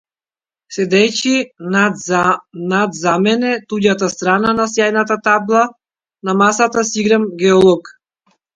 [0.77, 1.33] Седејќи
[2.71, 5.63] над за мене туѓата страна на сјајната табла
[6.31, 7.97] на масата си играм геолог.